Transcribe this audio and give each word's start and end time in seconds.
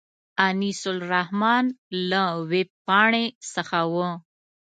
انیس 0.47 0.81
الرحمن 0.93 1.65
له 2.09 2.23
وېبپاڼې 2.51 3.25
څخه 3.53 3.79
و. 3.93 3.95